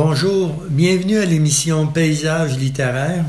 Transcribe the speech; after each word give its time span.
Bonjour, 0.00 0.54
bienvenue 0.70 1.18
à 1.18 1.24
l'émission 1.24 1.88
Paysage 1.88 2.56
littéraire 2.56 3.24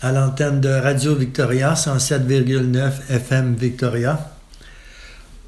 à 0.00 0.10
l'antenne 0.10 0.58
de 0.58 0.70
Radio 0.70 1.14
Victoria 1.14 1.74
107,9 1.74 3.10
FM 3.10 3.54
Victoria. 3.54 4.32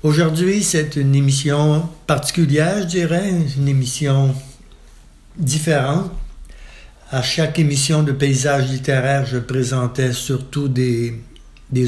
Aujourd'hui, 0.02 0.62
c'est 0.62 0.96
une 0.96 1.14
émission 1.14 1.88
particulière, 2.06 2.82
je 2.82 2.88
dirais, 2.88 3.32
une 3.56 3.68
émission 3.68 4.34
différente. 5.38 6.12
À 7.10 7.22
chaque 7.22 7.58
émission 7.58 8.02
de 8.02 8.12
Paysage 8.12 8.68
littéraire, 8.68 9.24
je 9.24 9.38
présentais 9.38 10.12
surtout 10.12 10.68
des, 10.68 11.14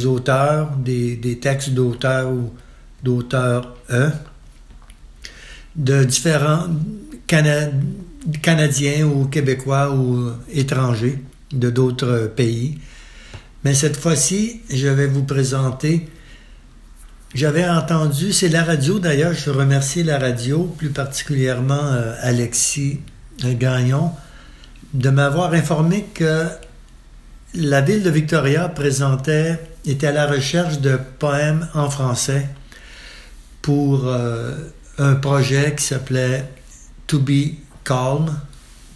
auteurs, 0.06 0.70
des, 0.78 1.16
des 1.16 1.38
textes 1.38 1.74
d'auteurs 1.74 2.30
ou 2.32 2.54
d'auteurs 3.02 3.76
E, 3.90 4.08
de 5.76 6.04
différents 6.04 6.68
Canadiens 7.26 7.70
ou 9.04 9.26
Québécois 9.26 9.92
ou 9.92 10.30
étrangers 10.52 11.18
de 11.52 11.70
d'autres 11.70 12.30
pays. 12.34 12.78
Mais 13.64 13.74
cette 13.74 13.96
fois-ci, 13.96 14.62
je 14.70 14.88
vais 14.88 15.06
vous 15.06 15.24
présenter. 15.24 16.08
J'avais 17.34 17.68
entendu, 17.68 18.32
c'est 18.32 18.48
la 18.48 18.64
radio 18.64 18.98
d'ailleurs, 18.98 19.32
je 19.32 19.50
remercie 19.50 20.02
la 20.02 20.18
radio, 20.18 20.64
plus 20.64 20.90
particulièrement 20.90 21.80
euh, 21.82 22.14
Alexis 22.20 23.00
Gagnon, 23.42 24.10
de 24.92 25.08
m'avoir 25.08 25.54
informé 25.54 26.04
que 26.12 26.46
la 27.54 27.80
ville 27.80 28.02
de 28.02 28.10
Victoria 28.10 28.68
présentait, 28.68 29.58
était 29.86 30.08
à 30.08 30.12
la 30.12 30.26
recherche 30.26 30.80
de 30.80 30.98
poèmes 31.18 31.68
en 31.74 31.88
français 31.88 32.48
pour 33.62 34.06
euh, 34.06 34.54
un 34.98 35.14
projet 35.14 35.74
qui 35.74 35.84
s'appelait 35.84 36.44
To 37.06 37.18
Be 37.18 37.61
Calm, 37.84 38.38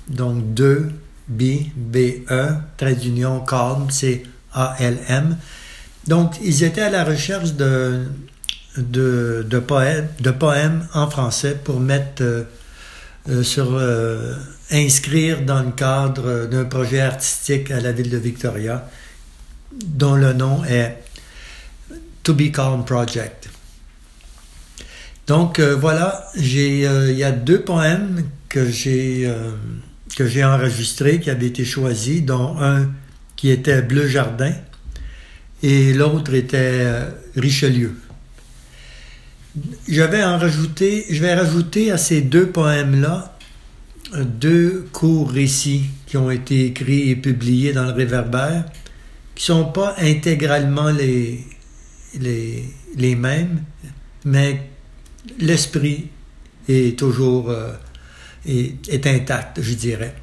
donc 0.08 0.54
2 0.54 0.90
B, 1.28 1.42
B-E, 1.76 2.54
trait 2.76 2.94
d'union 2.94 3.40
Calm, 3.40 3.90
c'est 3.90 4.22
A-L-M. 4.52 5.36
Donc, 6.06 6.34
ils 6.42 6.62
étaient 6.62 6.82
à 6.82 6.90
la 6.90 7.04
recherche 7.04 7.54
de, 7.54 8.04
de, 8.76 9.44
de, 9.48 9.58
poèmes, 9.58 10.08
de 10.20 10.30
poèmes 10.30 10.86
en 10.94 11.10
français 11.10 11.56
pour 11.62 11.80
mettre 11.80 12.22
euh, 12.22 12.44
euh, 13.28 13.42
sur 13.42 13.74
euh, 13.74 14.34
inscrire 14.70 15.42
dans 15.42 15.62
le 15.62 15.72
cadre 15.72 16.46
d'un 16.46 16.64
projet 16.64 17.00
artistique 17.00 17.72
à 17.72 17.80
la 17.80 17.90
ville 17.90 18.10
de 18.10 18.18
Victoria, 18.18 18.88
dont 19.72 20.14
le 20.14 20.32
nom 20.32 20.64
est 20.64 21.02
To 22.22 22.34
Be 22.34 22.52
Calm 22.52 22.84
Project. 22.84 23.48
Donc 25.26 25.58
voilà, 25.58 26.30
il 26.36 26.46
y 26.46 27.24
a 27.24 27.32
deux 27.32 27.60
poèmes 27.60 28.22
que 28.48 28.68
j'ai 28.68 29.30
que 30.16 30.26
j'ai 30.26 30.44
enregistrés, 30.44 31.20
qui 31.20 31.30
avaient 31.30 31.46
été 31.46 31.64
choisis, 31.64 32.22
dont 32.22 32.56
un 32.58 32.90
qui 33.36 33.50
était 33.50 33.82
Bleu 33.82 34.08
Jardin 34.08 34.52
et 35.62 35.92
l'autre 35.92 36.34
était 36.34 36.86
Richelieu. 37.36 37.94
Je 39.88 40.02
vais 40.02 40.22
en 40.22 40.38
rajouter, 40.38 41.06
je 41.10 41.20
vais 41.20 41.34
rajouter 41.34 41.90
à 41.90 41.98
ces 41.98 42.20
deux 42.20 42.46
poèmes-là 42.46 43.36
deux 44.14 44.86
courts 44.92 45.30
récits 45.30 45.84
qui 46.06 46.16
ont 46.16 46.30
été 46.30 46.66
écrits 46.66 47.10
et 47.10 47.16
publiés 47.16 47.72
dans 47.72 47.84
le 47.84 47.92
Réverbère, 47.92 48.64
qui 49.34 49.50
ne 49.50 49.56
sont 49.56 49.64
pas 49.72 49.94
intégralement 49.98 50.90
les, 50.90 51.44
les, 52.20 52.64
les 52.96 53.14
mêmes, 53.14 53.62
mais 54.24 54.68
l'esprit 55.38 56.08
est 56.68 56.98
toujours 56.98 57.50
euh, 57.50 57.72
est, 58.46 59.06
intacte, 59.06 59.60
je 59.60 59.74
dirais. 59.74 60.14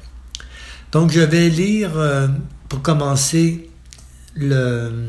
Donc, 0.92 1.10
je 1.10 1.20
vais 1.20 1.48
lire, 1.48 1.92
euh, 1.96 2.28
pour 2.68 2.82
commencer, 2.82 3.70
le, 4.36 5.08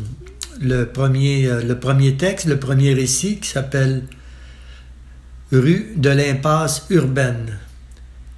le, 0.62 0.86
premier, 0.86 1.48
euh, 1.48 1.62
le 1.64 1.80
premier 1.80 2.16
texte, 2.18 2.48
le 2.48 2.60
premier 2.60 2.94
récit 2.94 3.40
qui 3.40 3.50
s'appelle 3.50 4.04
Rue 5.52 5.94
de 5.96 6.10
l'impasse 6.10 6.88
urbaine, 6.90 7.58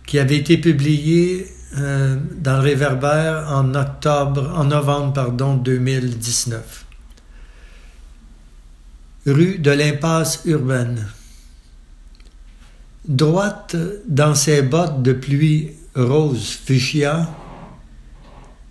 qui 0.05 0.19
avait 0.19 0.37
été 0.37 0.57
publié 0.57 1.47
euh, 1.77 2.17
dans 2.39 2.57
le 2.57 2.61
Réverbère 2.61 3.47
en 3.49 3.73
octobre, 3.75 4.53
en 4.55 4.65
novembre, 4.65 5.13
pardon, 5.13 5.55
2019. 5.55 6.85
Rue 9.25 9.57
de 9.57 9.71
l'impasse 9.71 10.41
urbaine. 10.45 11.05
Droite 13.07 13.77
dans 14.05 14.35
ses 14.35 14.61
bottes 14.61 15.01
de 15.01 15.13
pluie 15.13 15.71
rose 15.95 16.59
fuchsia, 16.65 17.29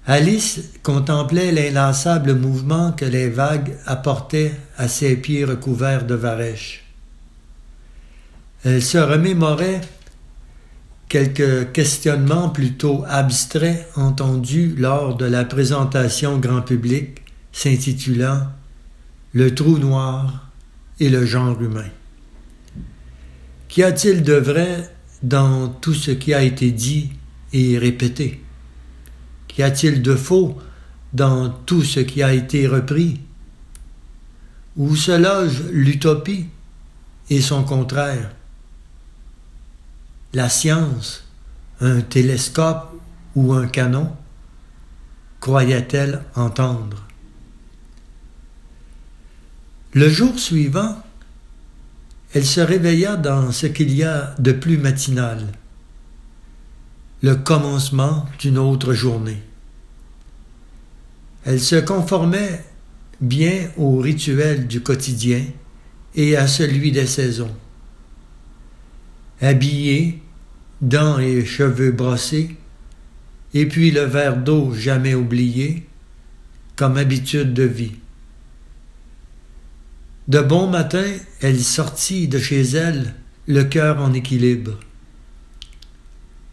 Alice 0.06 0.60
contemplait 0.82 1.52
l'inlassable 1.52 2.34
mouvement 2.34 2.92
que 2.92 3.06
les 3.06 3.30
vagues 3.30 3.78
apportaient 3.86 4.52
à 4.76 4.88
ses 4.88 5.16
pieds 5.16 5.46
recouverts 5.46 6.04
de 6.04 6.14
varech. 6.14 6.84
Elle 8.62 8.82
se 8.82 8.98
remémorait 8.98 9.80
quelques 11.08 11.72
questionnements 11.72 12.50
plutôt 12.50 13.04
abstraits 13.08 13.88
entendus 13.96 14.74
lors 14.76 15.16
de 15.16 15.24
la 15.24 15.46
présentation 15.46 16.36
grand 16.36 16.60
public 16.60 17.22
s'intitulant 17.52 18.48
Le 19.32 19.54
trou 19.54 19.78
noir 19.78 20.50
et 21.00 21.08
le 21.08 21.24
genre 21.24 21.58
humain. 21.62 21.88
Qu'y 23.76 23.82
a-t-il 23.82 24.22
de 24.22 24.32
vrai 24.32 24.90
dans 25.22 25.68
tout 25.68 25.92
ce 25.92 26.10
qui 26.10 26.32
a 26.32 26.42
été 26.42 26.70
dit 26.70 27.12
et 27.52 27.76
répété? 27.76 28.42
Qu'y 29.48 29.62
a-t-il 29.62 30.00
de 30.00 30.14
faux 30.14 30.56
dans 31.12 31.50
tout 31.50 31.82
ce 31.82 32.00
qui 32.00 32.22
a 32.22 32.32
été 32.32 32.66
repris? 32.66 33.20
Où 34.78 34.96
se 34.96 35.12
loge 35.12 35.62
l'utopie 35.70 36.46
et 37.28 37.42
son 37.42 37.64
contraire? 37.64 38.30
La 40.32 40.48
science, 40.48 41.28
un 41.82 42.00
télescope 42.00 42.98
ou 43.34 43.52
un 43.52 43.66
canon 43.66 44.10
croyait-elle 45.38 46.22
entendre? 46.34 47.04
Le 49.92 50.08
jour 50.08 50.38
suivant, 50.38 50.96
elle 52.36 52.44
se 52.44 52.60
réveilla 52.60 53.16
dans 53.16 53.50
ce 53.50 53.66
qu'il 53.66 53.90
y 53.94 54.02
a 54.02 54.34
de 54.38 54.52
plus 54.52 54.76
matinal, 54.76 55.38
le 57.22 57.34
commencement 57.34 58.26
d'une 58.38 58.58
autre 58.58 58.92
journée. 58.92 59.42
Elle 61.46 61.62
se 61.62 61.76
conformait 61.76 62.62
bien 63.22 63.70
au 63.78 63.96
rituel 63.96 64.66
du 64.66 64.82
quotidien 64.82 65.46
et 66.14 66.36
à 66.36 66.46
celui 66.46 66.92
des 66.92 67.06
saisons. 67.06 67.56
Habillée, 69.40 70.20
dents 70.82 71.18
et 71.18 71.42
cheveux 71.42 71.92
brossés, 71.92 72.54
et 73.54 73.64
puis 73.64 73.92
le 73.92 74.02
verre 74.02 74.36
d'eau 74.36 74.74
jamais 74.74 75.14
oublié, 75.14 75.88
comme 76.76 76.98
habitude 76.98 77.54
de 77.54 77.62
vie. 77.62 77.94
De 80.28 80.40
bon 80.40 80.68
matin, 80.68 81.06
elle 81.40 81.60
sortit 81.60 82.26
de 82.26 82.38
chez 82.38 82.62
elle, 82.62 83.14
le 83.46 83.62
cœur 83.62 84.00
en 84.00 84.12
équilibre. 84.12 84.78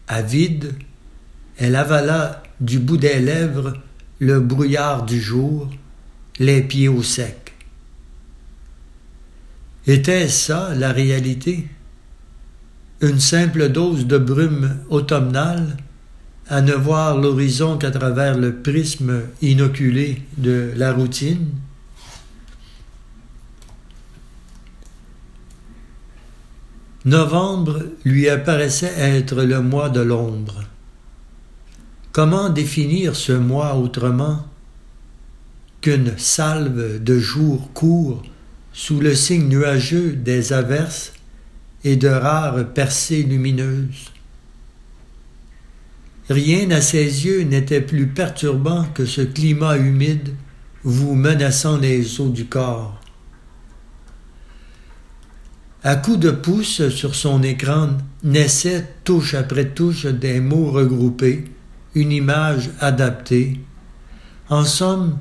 Avide, 0.07 0.75
elle 1.57 1.75
avala 1.75 2.43
du 2.59 2.77
bout 2.77 2.97
des 2.97 3.19
lèvres 3.19 3.73
le 4.19 4.39
brouillard 4.39 5.05
du 5.05 5.19
jour, 5.19 5.69
les 6.39 6.61
pieds 6.61 6.87
au 6.87 7.01
sec. 7.01 7.53
Était-ce 9.87 10.47
ça 10.47 10.75
la 10.75 10.93
réalité? 10.93 11.67
Une 13.01 13.19
simple 13.19 13.69
dose 13.69 14.05
de 14.05 14.17
brume 14.17 14.77
automnale 14.89 15.77
à 16.47 16.61
ne 16.61 16.73
voir 16.73 17.19
l'horizon 17.19 17.77
qu'à 17.77 17.91
travers 17.91 18.37
le 18.37 18.55
prisme 18.55 19.23
inoculé 19.41 20.21
de 20.37 20.71
la 20.75 20.93
routine? 20.93 21.49
Novembre 27.05 27.83
lui 28.05 28.29
apparaissait 28.29 28.93
être 28.97 29.43
le 29.43 29.61
mois 29.61 29.89
de 29.89 29.99
l'ombre. 29.99 30.63
Comment 32.13 32.49
définir 32.49 33.17
ce 33.17 33.33
mois 33.33 33.75
autrement 33.75 34.47
qu'une 35.81 36.17
salve 36.17 37.03
de 37.03 37.19
jours 37.19 37.73
courts 37.73 38.23
sous 38.71 39.01
le 39.01 39.15
signe 39.15 39.49
nuageux 39.49 40.13
des 40.13 40.53
averses 40.53 41.11
et 41.83 41.97
de 41.97 42.07
rares 42.07 42.69
percées 42.73 43.23
lumineuses? 43.23 44.11
Rien 46.29 46.71
à 46.71 46.79
ses 46.79 47.25
yeux 47.25 47.41
n'était 47.41 47.81
plus 47.81 48.07
perturbant 48.07 48.85
que 48.93 49.05
ce 49.05 49.19
climat 49.19 49.75
humide 49.75 50.33
vous 50.85 51.15
menaçant 51.15 51.77
les 51.77 52.21
os 52.21 52.31
du 52.31 52.45
corps. 52.45 53.02
À 55.85 55.97
coups 55.97 56.19
de 56.19 56.31
pouce 56.31 56.87
sur 56.87 57.13
son 57.13 57.43
écran 57.43 57.89
naissaient 58.23 58.87
touche 59.03 59.33
après 59.33 59.65
touche 59.65 60.05
des 60.05 60.39
mots 60.39 60.71
regroupés, 60.71 61.43
une 61.93 62.13
image 62.13 62.69
adaptée. 62.79 63.59
En 64.47 64.63
somme, 64.63 65.17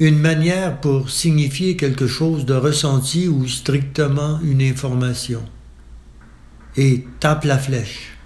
une 0.00 0.18
manière 0.18 0.80
pour 0.80 1.08
signifier 1.08 1.76
quelque 1.76 2.08
chose 2.08 2.44
de 2.46 2.54
ressenti 2.54 3.28
ou 3.28 3.46
strictement 3.46 4.40
une 4.42 4.60
information. 4.60 5.44
Et 6.76 7.06
tape 7.20 7.44
la 7.44 7.56
flèche. 7.56 8.16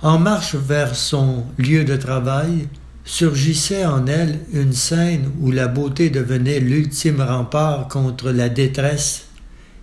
En 0.00 0.20
marche 0.20 0.54
vers 0.54 0.94
son 0.94 1.44
lieu 1.58 1.82
de 1.82 1.96
travail, 1.96 2.68
surgissait 3.04 3.84
en 3.84 4.06
elle 4.06 4.38
une 4.52 4.72
scène 4.72 5.32
où 5.40 5.50
la 5.50 5.66
beauté 5.66 6.08
devenait 6.08 6.60
l'ultime 6.60 7.20
rempart 7.20 7.88
contre 7.88 8.30
la 8.30 8.48
détresse 8.48 9.27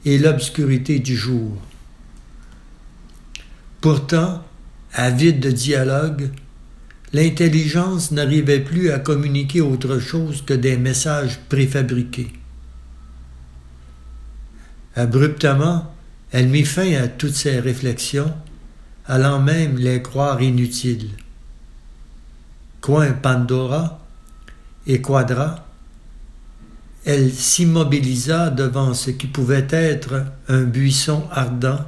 et 0.05 0.17
l'obscurité 0.19 0.99
du 0.99 1.17
jour. 1.17 1.57
Pourtant, 3.81 4.43
avide 4.93 5.39
de 5.39 5.51
dialogue, 5.51 6.29
l'intelligence 7.11 8.11
n'arrivait 8.11 8.59
plus 8.59 8.91
à 8.91 8.99
communiquer 8.99 9.61
autre 9.61 9.99
chose 9.99 10.43
que 10.43 10.53
des 10.53 10.77
messages 10.77 11.39
préfabriqués. 11.49 12.31
Abruptement, 14.95 15.93
elle 16.31 16.47
mit 16.47 16.65
fin 16.65 16.93
à 16.95 17.07
toutes 17.07 17.33
ces 17.33 17.59
réflexions, 17.59 18.33
allant 19.05 19.41
même 19.41 19.77
les 19.77 20.01
croire 20.01 20.41
inutiles. 20.41 21.09
Coin 22.81 23.11
Pandora 23.13 24.05
et 24.87 25.01
Quadra, 25.01 25.64
elle 27.05 27.31
s'immobilisa 27.31 28.49
devant 28.49 28.95
ce 28.95 29.11
qui 29.11 29.27
pouvait 29.27 29.67
être 29.69 30.25
un 30.47 30.63
buisson 30.63 31.23
ardent, 31.31 31.85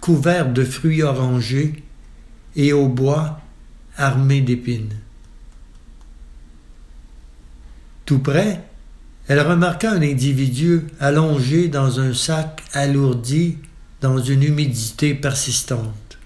couvert 0.00 0.52
de 0.52 0.64
fruits 0.64 1.02
orangés 1.02 1.82
et 2.54 2.72
au 2.72 2.88
bois 2.88 3.40
armé 3.96 4.40
d'épines. 4.40 4.94
Tout 8.06 8.20
près, 8.20 8.64
elle 9.26 9.40
remarqua 9.40 9.90
un 9.90 10.02
individu 10.02 10.86
allongé 11.00 11.68
dans 11.68 12.00
un 12.00 12.14
sac 12.14 12.62
alourdi 12.72 13.58
dans 14.00 14.18
une 14.18 14.44
humidité 14.44 15.14
persistante. 15.14 16.18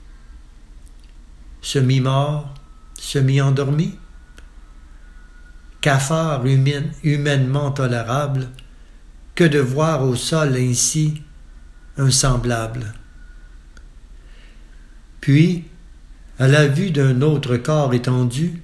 Semi-mort, 1.62 2.55
semi-endormi, 3.00 3.99
cafard 5.82 6.44
humainement 6.46 7.73
tolérable, 7.73 8.49
que 9.34 9.44
de 9.44 9.58
voir 9.58 10.02
au 10.05 10.14
sol 10.14 10.56
ainsi 10.56 11.20
un 11.99 12.11
semblable. 12.11 12.94
Puis, 15.20 15.64
à 16.38 16.49
la 16.49 16.67
vue 16.67 16.90
d'un 16.90 17.20
autre 17.20 17.56
corps 17.56 17.93
étendu, 17.93 18.62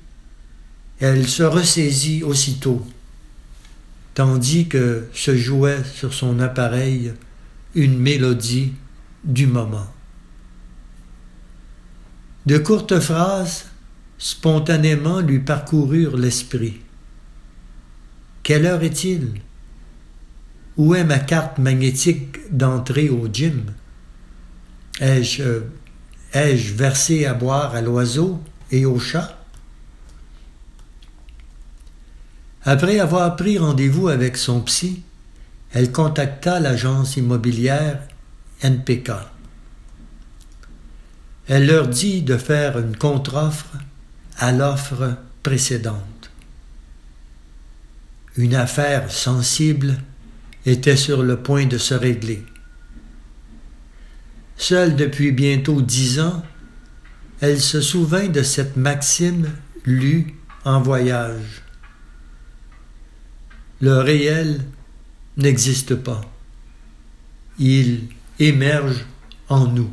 elle 1.00 1.28
se 1.28 1.42
ressaisit 1.42 2.22
aussitôt, 2.22 2.86
tandis 4.14 4.68
que 4.68 5.08
se 5.12 5.36
jouait 5.36 5.84
sur 5.84 6.14
son 6.14 6.40
appareil 6.40 7.12
une 7.74 7.98
mélodie 7.98 8.72
du 9.24 9.46
moment. 9.46 9.92
De 12.46 12.58
courtes 12.58 12.98
phrases 13.00 13.66
spontanément 14.18 15.20
lui 15.20 15.40
parcoururent 15.40 16.16
l'esprit. 16.16 16.80
Quelle 18.48 18.64
heure 18.64 18.82
est-il? 18.82 19.42
Où 20.78 20.94
est 20.94 21.04
ma 21.04 21.18
carte 21.18 21.58
magnétique 21.58 22.38
d'entrée 22.50 23.10
au 23.10 23.28
gym? 23.30 23.74
Ai-je 25.02 25.42
euh, 25.42 25.60
ai-je 26.32 26.72
versé 26.72 27.26
à 27.26 27.34
boire 27.34 27.74
à 27.74 27.82
l'oiseau 27.82 28.40
et 28.70 28.86
au 28.86 28.98
chat? 28.98 29.36
Après 32.62 32.98
avoir 32.98 33.36
pris 33.36 33.58
rendez-vous 33.58 34.08
avec 34.08 34.38
son 34.38 34.62
psy, 34.62 35.02
elle 35.74 35.92
contacta 35.92 36.58
l'agence 36.58 37.18
immobilière 37.18 38.00
NPK. 38.62 39.10
Elle 41.48 41.66
leur 41.66 41.86
dit 41.86 42.22
de 42.22 42.38
faire 42.38 42.78
une 42.78 42.96
contre-offre 42.96 43.76
à 44.38 44.52
l'offre 44.52 45.18
précédente. 45.42 46.17
Une 48.38 48.54
affaire 48.54 49.10
sensible 49.10 49.98
était 50.64 50.96
sur 50.96 51.24
le 51.24 51.42
point 51.42 51.66
de 51.66 51.76
se 51.76 51.92
régler. 51.92 52.44
Seule 54.56 54.94
depuis 54.94 55.32
bientôt 55.32 55.82
dix 55.82 56.20
ans, 56.20 56.44
elle 57.40 57.60
se 57.60 57.80
souvint 57.80 58.28
de 58.28 58.44
cette 58.44 58.76
maxime 58.76 59.50
lue 59.84 60.36
en 60.64 60.80
voyage. 60.80 61.64
Le 63.80 63.98
réel 63.98 64.64
n'existe 65.36 65.96
pas. 65.96 66.20
Il 67.58 68.04
émerge 68.38 69.04
en 69.48 69.66
nous. 69.66 69.90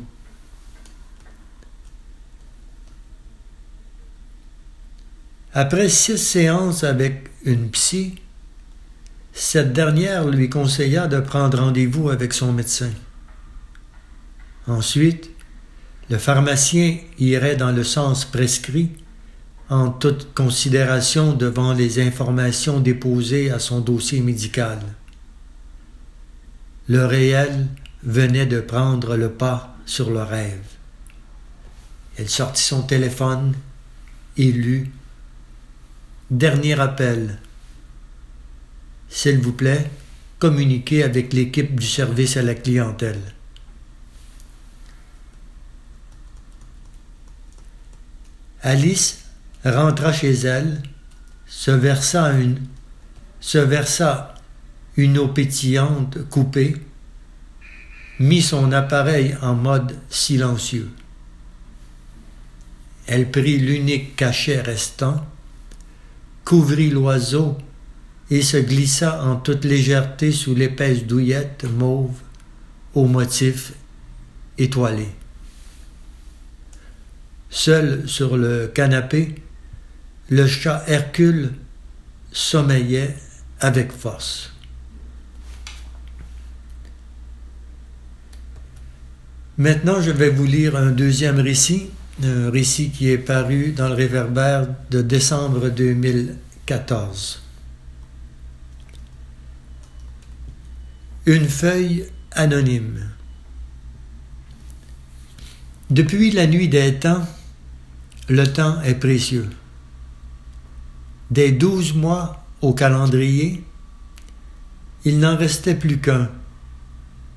Après 5.52 5.88
six 5.88 6.18
séances 6.18 6.84
avec 6.84 7.28
une 7.44 7.70
psy, 7.70 8.20
cette 9.38 9.74
dernière 9.74 10.26
lui 10.26 10.48
conseilla 10.48 11.08
de 11.08 11.20
prendre 11.20 11.58
rendez-vous 11.58 12.08
avec 12.08 12.32
son 12.32 12.54
médecin. 12.54 12.90
Ensuite, 14.66 15.30
le 16.08 16.16
pharmacien 16.16 16.96
irait 17.18 17.56
dans 17.56 17.70
le 17.70 17.84
sens 17.84 18.24
prescrit, 18.24 18.92
en 19.68 19.90
toute 19.90 20.32
considération 20.32 21.34
devant 21.34 21.74
les 21.74 22.00
informations 22.00 22.80
déposées 22.80 23.50
à 23.50 23.58
son 23.58 23.80
dossier 23.80 24.20
médical. 24.20 24.78
Le 26.88 27.04
réel 27.04 27.66
venait 28.04 28.46
de 28.46 28.60
prendre 28.60 29.16
le 29.16 29.28
pas 29.28 29.76
sur 29.84 30.10
le 30.10 30.22
rêve. 30.22 30.64
Elle 32.16 32.30
sortit 32.30 32.62
son 32.62 32.82
téléphone 32.82 33.54
et 34.38 34.50
lut 34.50 34.90
Dernier 36.30 36.80
appel. 36.80 37.38
S'il 39.08 39.38
vous 39.38 39.52
plaît, 39.52 39.90
communiquez 40.38 41.02
avec 41.02 41.32
l'équipe 41.32 41.78
du 41.78 41.86
service 41.86 42.36
à 42.36 42.42
la 42.42 42.54
clientèle. 42.54 43.20
Alice 48.62 49.24
rentra 49.64 50.12
chez 50.12 50.32
elle, 50.32 50.82
se 51.46 51.70
versa 51.70 52.32
une, 52.32 52.60
se 53.40 53.58
versa 53.58 54.34
une 54.96 55.18
eau 55.18 55.28
pétillante 55.28 56.28
coupée, 56.28 56.76
mit 58.18 58.42
son 58.42 58.72
appareil 58.72 59.36
en 59.42 59.54
mode 59.54 59.96
silencieux. 60.08 60.90
Elle 63.06 63.30
prit 63.30 63.58
l'unique 63.58 64.16
cachet 64.16 64.60
restant, 64.60 65.24
couvrit 66.44 66.90
l'oiseau 66.90 67.56
et 68.30 68.42
se 68.42 68.56
glissa 68.56 69.22
en 69.24 69.36
toute 69.36 69.64
légèreté 69.64 70.32
sous 70.32 70.54
l'épaisse 70.54 71.04
douillette 71.04 71.64
mauve 71.64 72.14
au 72.94 73.06
motif 73.06 73.72
étoilé. 74.58 75.06
Seul 77.50 78.08
sur 78.08 78.36
le 78.36 78.66
canapé, 78.66 79.36
le 80.30 80.46
chat 80.46 80.84
Hercule 80.88 81.52
sommeillait 82.32 83.16
avec 83.60 83.92
force. 83.92 84.52
Maintenant, 89.58 90.02
je 90.02 90.10
vais 90.10 90.28
vous 90.28 90.44
lire 90.44 90.76
un 90.76 90.90
deuxième 90.90 91.40
récit 91.40 91.90
un 92.24 92.50
récit 92.50 92.90
qui 92.90 93.10
est 93.10 93.18
paru 93.18 93.72
dans 93.72 93.88
le 93.88 93.94
réverbère 93.94 94.66
de 94.90 95.02
décembre 95.02 95.68
2014. 95.68 97.45
Une 101.28 101.48
feuille 101.48 102.06
anonyme. 102.30 103.10
Depuis 105.90 106.30
la 106.30 106.46
nuit 106.46 106.68
des 106.68 107.00
temps, 107.00 107.26
le 108.28 108.46
temps 108.46 108.80
est 108.82 108.94
précieux. 108.94 109.50
Des 111.32 111.50
douze 111.50 111.94
mois 111.94 112.44
au 112.60 112.74
calendrier, 112.74 113.64
il 115.04 115.18
n'en 115.18 115.36
restait 115.36 115.74
plus 115.74 115.98
qu'un, 115.98 116.30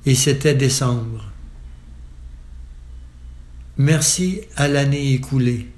et 0.06 0.14
c'était 0.14 0.54
décembre. 0.54 1.24
Merci 3.76 4.42
à 4.54 4.68
l'année 4.68 5.14
écoulée. 5.14 5.68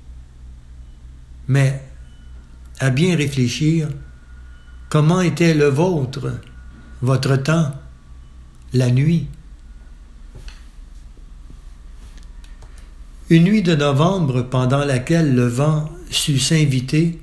Mais, 1.48 1.82
à 2.78 2.90
bien 2.90 3.16
réfléchir, 3.16 3.88
comment 4.90 5.22
était 5.22 5.54
le 5.54 5.68
vôtre, 5.68 6.30
votre 7.00 7.36
temps, 7.36 7.72
la 8.72 8.90
nuit. 8.90 9.26
Une 13.30 13.44
nuit 13.44 13.62
de 13.62 13.74
novembre 13.74 14.42
pendant 14.42 14.84
laquelle 14.84 15.34
le 15.34 15.46
vent 15.46 15.90
sut 16.10 16.38
s'inviter, 16.38 17.18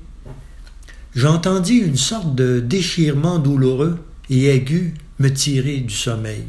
j'entendis 1.14 1.76
une 1.76 1.96
sorte 1.96 2.34
de 2.34 2.60
déchirement 2.60 3.38
douloureux 3.38 3.98
et 4.28 4.46
aigu 4.46 4.94
me 5.18 5.28
tirer 5.28 5.78
du 5.78 5.94
sommeil. 5.94 6.44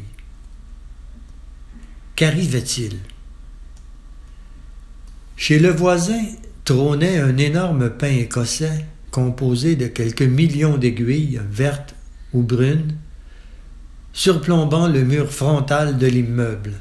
Qu'arrivait-il? 2.16 2.98
Chez 5.36 5.58
le 5.58 5.70
voisin 5.70 6.22
trônait 6.64 7.18
un 7.18 7.36
énorme 7.36 7.90
pain 7.90 8.12
écossais 8.12 8.86
composé 9.10 9.76
de 9.76 9.88
quelques 9.88 10.22
millions 10.22 10.78
d'aiguilles 10.78 11.40
vertes 11.50 11.94
ou 12.32 12.42
brunes 12.42 12.96
surplombant 14.12 14.88
le 14.88 15.02
mur 15.04 15.30
frontal 15.30 15.98
de 15.98 16.06
l'immeuble. 16.06 16.74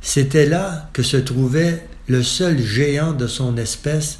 C'était 0.00 0.46
là 0.46 0.90
que 0.92 1.02
se 1.02 1.16
trouvait 1.16 1.86
le 2.08 2.22
seul 2.22 2.60
géant 2.60 3.12
de 3.12 3.26
son 3.26 3.56
espèce 3.56 4.18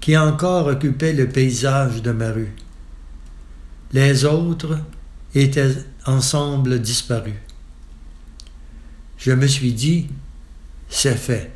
qui 0.00 0.16
encore 0.16 0.66
occupait 0.66 1.12
le 1.12 1.28
paysage 1.28 2.02
de 2.02 2.12
ma 2.12 2.30
rue. 2.30 2.52
Les 3.92 4.24
autres 4.24 4.78
étaient 5.34 5.74
ensemble 6.06 6.80
disparus. 6.80 7.34
Je 9.16 9.32
me 9.32 9.46
suis 9.46 9.72
dit, 9.72 10.08
c'est 10.88 11.16
fait. 11.16 11.52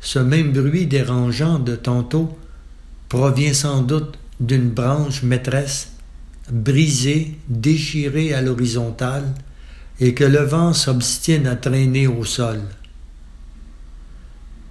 Ce 0.00 0.18
même 0.18 0.52
bruit 0.52 0.86
dérangeant 0.86 1.58
de 1.58 1.76
tantôt 1.76 2.36
provient 3.08 3.54
sans 3.54 3.82
doute 3.82 4.18
d'une 4.40 4.70
branche 4.70 5.22
maîtresse 5.22 5.92
brisée, 6.50 7.38
déchirée 7.48 8.34
à 8.34 8.42
l'horizontale, 8.42 9.34
et 10.00 10.14
que 10.14 10.24
le 10.24 10.40
vent 10.40 10.72
s'obstine 10.72 11.46
à 11.46 11.56
traîner 11.56 12.06
au 12.06 12.24
sol. 12.24 12.60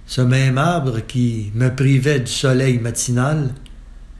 Ce 0.06 0.20
même 0.20 0.58
arbre 0.58 1.00
qui 1.00 1.50
me 1.54 1.74
privait 1.74 2.20
du 2.20 2.30
soleil 2.30 2.78
matinal, 2.78 3.54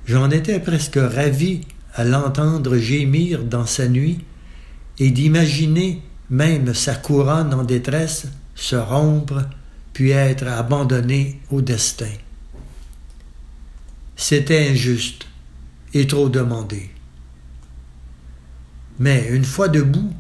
j'en 0.07 0.31
étais 0.31 0.61
presque 0.61 0.97
ravi 0.97 1.63
à 1.95 2.05
l'entendre 2.05 2.79
gémir 2.79 3.45
dans 3.45 3.67
sa 3.67 3.89
nuit 3.89 4.21
et 4.99 5.11
d'imaginer 5.11 6.01
même 6.31 6.73
sa 6.73 6.95
couronne 6.95 7.53
en 7.53 7.65
détresse 7.65 8.29
se 8.55 8.77
rompre 8.77 9.43
puis 9.93 10.11
être 10.11 10.47
abandonnée 10.47 11.41
au 11.51 11.61
destin. 11.61 12.15
C'était 14.17 14.71
injuste 14.71 15.27
et 15.93 16.07
trop 16.07 16.29
demandé. 16.29 16.92
Mais 19.03 19.27
une 19.31 19.45
fois 19.45 19.67
debout, 19.67 20.13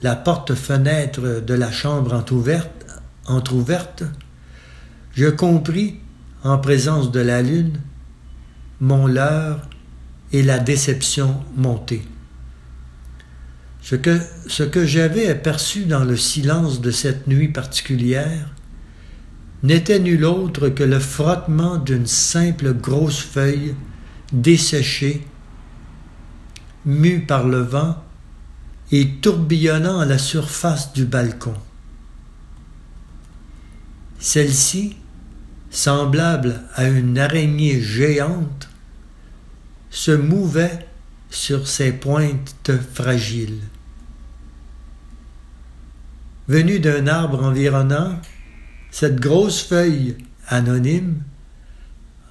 la 0.00 0.14
porte-fenêtre 0.14 1.42
de 1.44 1.54
la 1.54 1.72
chambre 1.72 2.12
entr'ouverte, 2.14 2.86
entr'ouverte, 3.26 4.04
je 5.12 5.26
compris, 5.26 5.96
en 6.44 6.56
présence 6.58 7.10
de 7.10 7.18
la 7.18 7.42
lune, 7.42 7.80
mon 8.78 9.08
leurre 9.08 9.68
et 10.32 10.44
la 10.44 10.60
déception 10.60 11.42
montée. 11.56 12.02
Ce 13.82 13.96
que, 13.96 14.20
ce 14.46 14.62
que 14.62 14.86
j'avais 14.86 15.26
aperçu 15.26 15.86
dans 15.86 16.04
le 16.04 16.16
silence 16.16 16.80
de 16.80 16.92
cette 16.92 17.26
nuit 17.26 17.48
particulière 17.48 18.54
n'était 19.64 19.98
nul 19.98 20.24
autre 20.24 20.68
que 20.68 20.84
le 20.84 21.00
frottement 21.00 21.76
d'une 21.76 22.06
simple 22.06 22.72
grosse 22.72 23.18
feuille 23.18 23.74
desséchée, 24.32 25.26
mue 26.86 27.20
par 27.20 27.46
le 27.46 27.58
vent 27.58 28.02
et 28.92 29.08
tourbillonnant 29.16 29.98
à 29.98 30.06
la 30.06 30.18
surface 30.18 30.92
du 30.92 31.04
balcon. 31.04 31.54
Celle-ci, 34.18 34.96
semblable 35.70 36.62
à 36.74 36.88
une 36.88 37.18
araignée 37.18 37.80
géante, 37.80 38.68
se 39.90 40.12
mouvait 40.12 40.86
sur 41.30 41.66
ses 41.66 41.92
pointes 41.92 42.72
fragiles. 42.94 43.60
Venue 46.48 46.78
d'un 46.78 47.08
arbre 47.08 47.42
environnant, 47.42 48.20
cette 48.90 49.18
grosse 49.18 49.62
feuille 49.62 50.16
anonyme, 50.48 51.22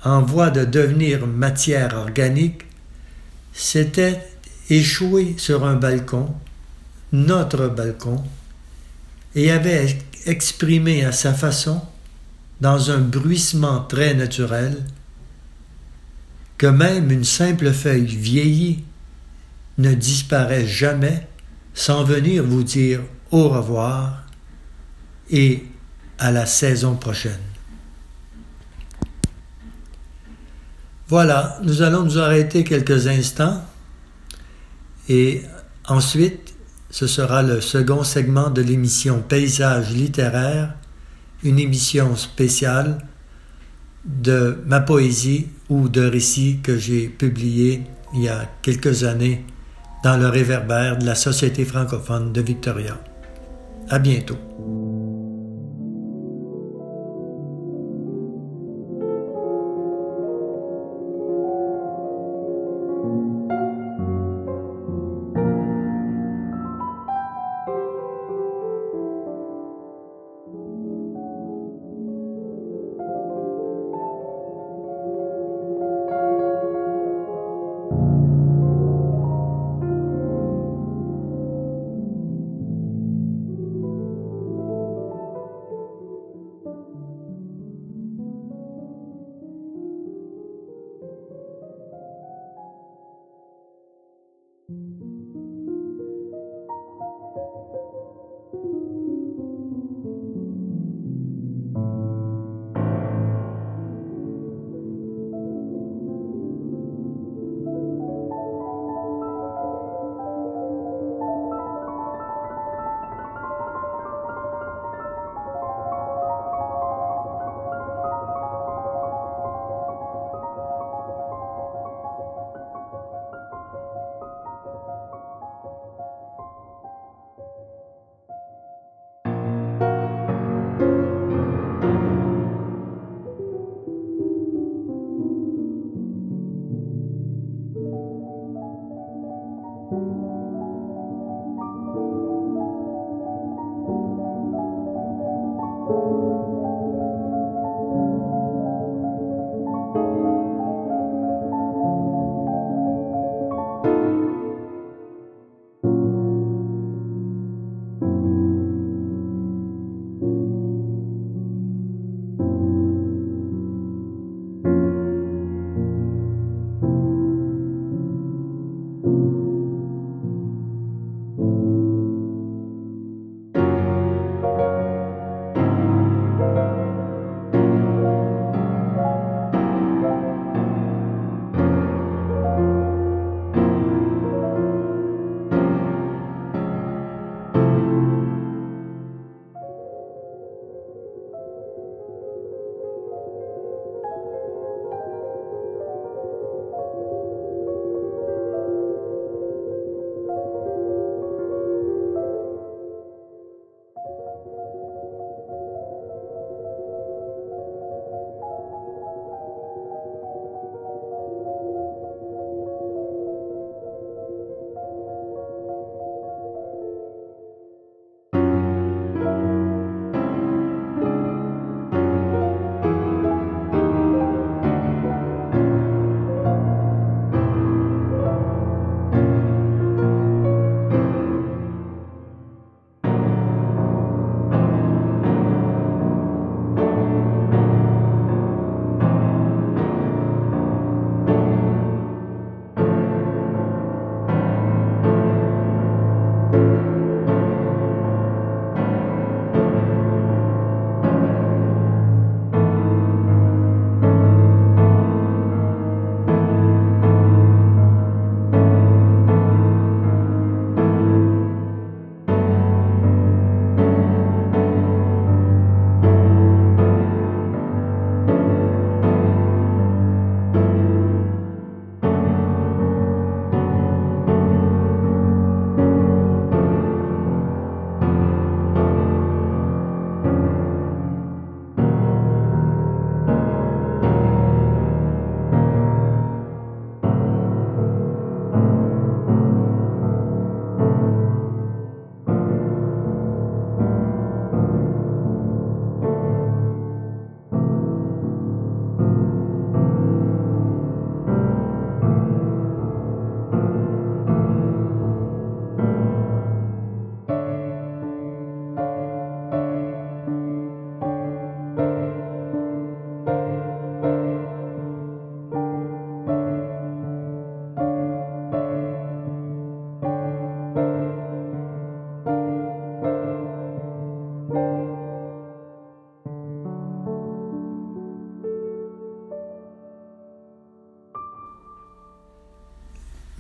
en 0.04 0.22
voie 0.22 0.52
de 0.52 0.64
devenir 0.64 1.28
matière 1.28 1.96
organique, 1.96 2.64
s'était 3.52 4.22
échouée 4.70 5.36
sur 5.38 5.66
un 5.66 5.76
balcon, 5.76 6.34
notre 7.12 7.68
balcon, 7.68 8.24
et 9.36 9.52
avait 9.52 9.98
exprimé 10.26 11.04
à 11.06 11.12
sa 11.12 11.34
façon, 11.34 11.82
dans 12.62 12.90
un 12.90 13.00
bruissement 13.00 13.82
très 13.82 14.14
naturel, 14.14 14.84
que 16.58 16.68
même 16.68 17.12
une 17.12 17.26
simple 17.26 17.72
feuille 17.74 18.06
vieillie 18.06 18.84
ne 19.78 19.94
disparaît 19.94 20.66
jamais 20.66 21.28
sans 21.74 22.06
venir 22.06 22.46
vous 22.46 22.64
dire 22.64 23.02
au 23.32 23.50
revoir 23.50 24.24
et 25.30 25.66
à 26.18 26.32
la 26.32 26.46
saison 26.46 26.96
prochaine. 26.96 27.34
Voilà, 31.08 31.60
nous 31.62 31.82
allons 31.82 32.04
nous 32.04 32.18
arrêter 32.18 32.64
quelques 32.64 33.08
instants 33.08 33.62
et 35.10 35.42
ensuite 35.88 36.56
ce 36.90 37.08
sera 37.08 37.44
le 37.44 37.62
second 37.62 38.04
segment 38.04 38.50
de 38.50 38.62
l'émission 38.62 39.22
Paysage 39.22 39.92
littéraire, 39.92 40.76
une 41.44 41.60
émission 41.60 42.16
spéciale 42.16 43.00
de 44.06 44.60
ma 44.66 44.80
poésie 44.80 45.48
ou 45.70 45.90
de 45.90 46.06
récits 46.06 46.60
que 46.64 46.78
j'ai 46.78 47.08
publiés 47.08 47.84
il 48.14 48.24
y 48.24 48.30
a 48.30 48.50
quelques 48.62 49.04
années 49.04 49.46
dans 50.04 50.18
le 50.18 50.30
réverbère 50.30 50.98
de 50.98 51.06
la 51.06 51.16
Société 51.16 51.66
francophone 51.66 52.32
de 52.32 52.42
Victoria. 52.42 52.98
À 53.90 54.00
bientôt. 54.00 54.38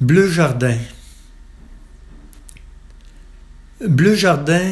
Bleu 0.06 0.30
Jardin. 0.30 0.78
Bleu 3.82 4.14
Jardin, 4.14 4.72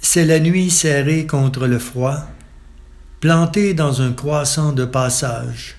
c'est 0.00 0.24
la 0.24 0.40
nuit 0.40 0.70
serrée 0.70 1.26
contre 1.26 1.66
le 1.66 1.78
froid, 1.78 2.26
plantée 3.20 3.74
dans 3.74 4.00
un 4.00 4.14
croissant 4.14 4.72
de 4.72 4.86
passage. 4.86 5.76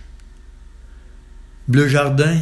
Bleu 1.68 1.88
Jardin, 1.88 2.42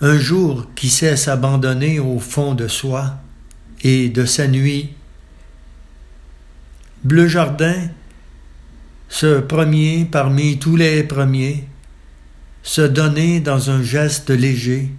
un 0.00 0.18
jour 0.18 0.66
qui 0.74 0.90
sait 0.90 1.16
s'abandonner 1.16 2.00
au 2.00 2.18
fond 2.18 2.56
de 2.56 2.66
soi 2.66 3.18
et 3.82 4.08
de 4.08 4.24
sa 4.24 4.48
nuit. 4.48 4.90
Bleu 7.04 7.28
Jardin, 7.28 7.88
ce 9.08 9.38
premier 9.38 10.06
parmi 10.06 10.58
tous 10.58 10.74
les 10.74 11.04
premiers, 11.04 11.68
se 12.64 12.82
donner 12.82 13.38
dans 13.38 13.70
un 13.70 13.80
geste 13.80 14.30
léger 14.30 14.90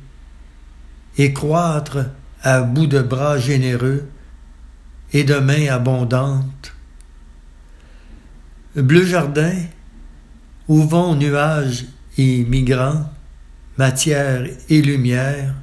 et 1.17 1.33
croître 1.33 2.05
à 2.41 2.61
bout 2.61 2.87
de 2.87 3.01
bras 3.01 3.37
généreux 3.37 4.07
et 5.13 5.23
de 5.23 5.35
mains 5.35 5.67
abondantes. 5.67 6.73
Bleu 8.75 9.05
jardin, 9.05 9.53
où 10.67 10.83
vont 10.83 11.15
nuages 11.15 11.85
et 12.17 12.43
migrants, 12.45 13.09
matière 13.77 14.45
et 14.69 14.81
lumière, 14.81 15.53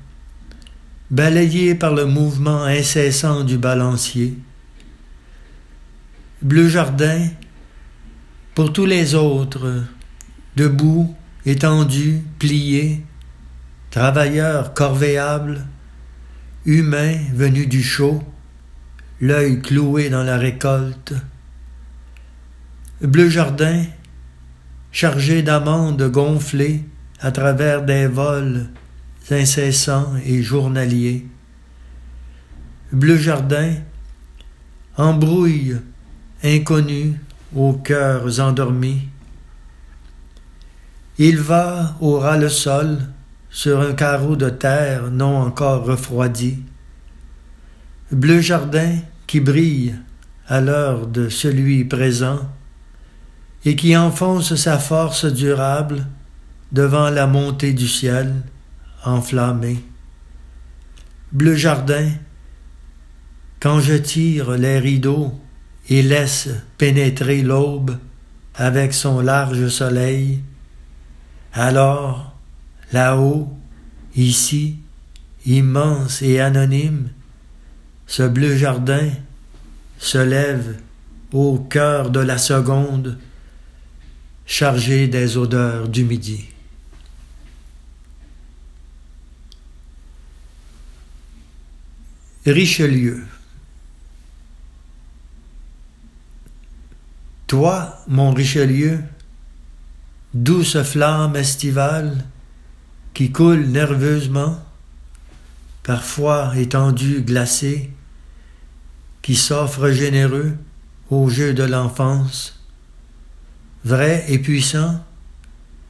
balayés 1.10 1.74
par 1.74 1.94
le 1.94 2.06
mouvement 2.06 2.62
incessant 2.62 3.42
du 3.42 3.58
balancier. 3.58 4.38
Bleu 6.42 6.68
jardin, 6.68 7.28
pour 8.54 8.72
tous 8.72 8.86
les 8.86 9.14
autres, 9.14 9.84
debout, 10.56 11.14
étendus, 11.44 12.22
pliés, 12.38 13.02
travailleurs 13.90 14.72
corvéables, 14.72 15.66
humains 16.64 17.16
venus 17.34 17.68
du 17.68 17.82
chaud, 17.82 18.22
l'œil 19.20 19.60
cloué 19.60 20.08
dans 20.08 20.22
la 20.22 20.38
récolte. 20.38 21.14
Bleu 23.00 23.28
jardin, 23.28 23.84
chargé 24.92 25.42
d'amandes 25.42 26.10
gonflées 26.10 26.84
à 27.20 27.32
travers 27.32 27.82
des 27.82 28.06
vols 28.06 28.68
incessants 29.30 30.14
et 30.24 30.42
journaliers. 30.42 31.26
Bleu 32.92 33.16
jardin, 33.16 33.74
embrouille 34.96 35.76
inconnue 36.42 37.14
aux 37.54 37.72
cœurs 37.72 38.40
endormis. 38.40 39.08
Il 41.18 41.38
va 41.38 41.96
au 42.00 42.18
ras 42.18 42.38
le 42.38 42.48
sol 42.48 42.98
sur 43.50 43.80
un 43.80 43.92
carreau 43.92 44.36
de 44.36 44.48
terre 44.48 45.10
non 45.10 45.36
encore 45.36 45.84
refroidi. 45.84 46.58
Bleu 48.10 48.40
jardin 48.40 48.96
qui 49.26 49.40
brille 49.40 49.94
à 50.48 50.60
l'heure 50.60 51.06
de 51.06 51.28
celui 51.28 51.84
présent 51.84 52.40
et 53.64 53.76
qui 53.76 53.96
enfonce 53.96 54.54
sa 54.54 54.78
force 54.78 55.26
durable 55.26 56.06
devant 56.72 57.10
la 57.10 57.26
montée 57.26 57.72
du 57.72 57.88
ciel 57.88 58.34
enflammé. 59.04 59.82
Bleu 61.32 61.54
jardin, 61.54 62.10
quand 63.60 63.80
je 63.80 63.94
tire 63.94 64.52
les 64.52 64.78
rideaux 64.78 65.38
et 65.88 66.02
laisse 66.02 66.48
pénétrer 66.78 67.42
l'aube 67.42 67.96
avec 68.54 68.94
son 68.94 69.20
large 69.20 69.68
soleil, 69.68 70.42
alors, 71.52 72.29
là-haut, 72.92 73.48
ici, 74.16 74.76
immense 75.46 76.22
et 76.22 76.40
anonyme, 76.40 77.08
ce 78.06 78.22
bleu 78.22 78.56
jardin 78.56 79.10
se 79.98 80.18
lève 80.18 80.80
au 81.32 81.58
cœur 81.58 82.10
de 82.10 82.20
la 82.20 82.38
seconde, 82.38 83.18
chargé 84.46 85.06
des 85.06 85.36
odeurs 85.36 85.88
du 85.88 86.04
midi. 86.04 86.46
Richelieu. 92.46 93.22
Toi, 97.46 98.02
mon 98.08 98.32
Richelieu, 98.32 99.00
douce 100.34 100.82
flamme 100.82 101.36
estivale 101.36 102.24
qui 103.20 103.32
coule 103.32 103.66
nerveusement, 103.66 104.58
parfois 105.82 106.56
étendue 106.56 107.20
glacée, 107.20 107.90
qui 109.20 109.36
s'offre 109.36 109.90
généreux 109.90 110.56
au 111.10 111.28
jeu 111.28 111.52
de 111.52 111.62
l'enfance, 111.62 112.58
vrai 113.84 114.24
et 114.28 114.38
puissant 114.38 115.04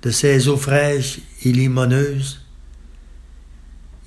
de 0.02 0.10
ses 0.10 0.48
eaux 0.48 0.56
fraîches 0.56 1.20
et 1.44 1.52
limoneuses. 1.52 2.40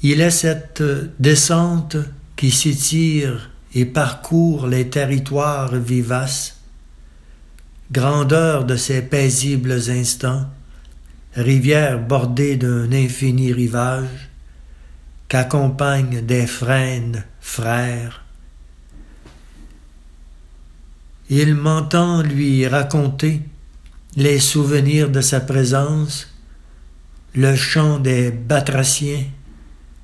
Il 0.01 0.19
est 0.19 0.29
cette 0.29 0.83
descente 1.17 1.95
qui 2.35 2.51
s'étire 2.51 3.51
et 3.73 3.85
parcourt 3.85 4.67
les 4.67 4.89
territoires 4.89 5.73
vivaces, 5.77 6.57
grandeur 7.89 8.65
de 8.65 8.75
ces 8.75 9.01
paisibles 9.01 9.79
instants, 9.89 10.45
rivière 11.35 11.99
bordée 11.99 12.55
d'un 12.55 12.91
infini 12.91 13.53
rivage, 13.53 14.29
qu'accompagnent 15.27 16.21
des 16.21 16.45
frênes 16.45 17.23
frères. 17.41 18.23
Il 21.29 21.55
m'entend 21.55 22.21
lui 22.21 22.67
raconter 22.67 23.41
les 24.15 24.39
souvenirs 24.39 25.09
de 25.09 25.21
sa 25.21 25.39
présence, 25.39 26.27
le 27.33 27.55
chant 27.55 27.97
des 27.97 28.29
batraciens, 28.29 29.25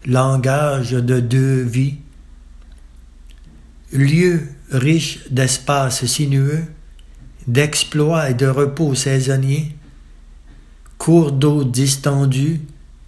langage 0.06 0.92
de 0.92 1.20
deux 1.20 1.62
vies, 1.62 1.98
lieu 3.92 4.48
riche 4.72 5.30
d'espaces 5.30 6.06
sinueux, 6.06 6.64
d'exploits 7.48 8.30
et 8.30 8.34
de 8.34 8.48
repos 8.48 8.96
saisonniers, 8.96 9.76
cours 11.00 11.32
d'eau 11.32 11.64
distendus, 11.64 12.62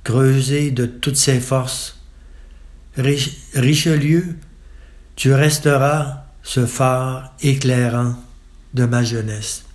creusés 0.04 0.72
de 0.72 0.88
toutes 0.88 1.18
ses 1.18 1.40
forces. 1.40 2.00
Richelieu, 2.98 4.38
tu 5.16 5.32
resteras 5.34 6.24
ce 6.42 6.66
phare 6.66 7.36
éclairant 7.42 8.16
de 8.74 8.86
ma 8.86 9.04
jeunesse. 9.04 9.66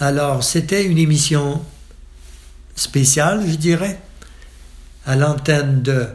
Alors, 0.00 0.44
c'était 0.44 0.84
une 0.84 0.98
émission 0.98 1.64
spéciale, 2.74 3.48
je 3.48 3.54
dirais, 3.54 3.98
à 5.06 5.16
l'antenne 5.16 5.80
de 5.82 6.08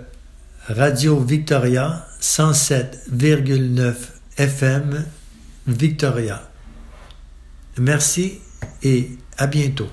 Radio 0.68 1.20
Victoria 1.20 2.06
107,9 2.22 3.96
FM 4.38 5.06
Victoria. 5.66 6.50
Merci 7.78 8.40
et 8.84 9.10
à 9.38 9.48
bientôt. 9.48 9.90